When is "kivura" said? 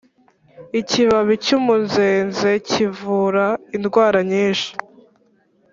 2.67-3.45